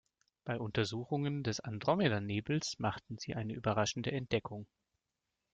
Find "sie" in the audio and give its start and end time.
3.19-3.35